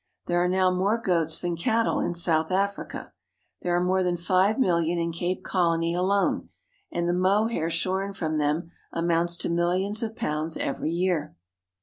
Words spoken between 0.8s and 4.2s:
goats than cattle in South Africa. There are more than